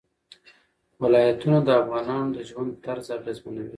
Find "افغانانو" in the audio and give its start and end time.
1.81-2.29